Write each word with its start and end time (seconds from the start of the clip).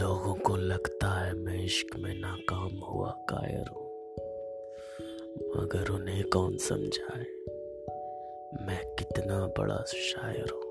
लोगों 0.00 0.34
को 0.34 0.56
लगता 0.56 1.24
है 1.24 1.34
मैं 1.34 1.64
इश्क 1.64 1.96
में 1.96 2.14
नाकाम 2.14 2.78
हुआ, 2.78 3.10
कायर 3.10 3.68
हूँ। 3.68 3.86
मगर 5.56 5.90
उन्हें 5.90 6.24
कौन 6.24 6.56
समझाए? 6.56 7.24
मैं 8.66 8.94
कितना 8.94 9.46
बड़ा 9.46 9.84
शायर 9.88 10.50
हूँ। 10.54 10.65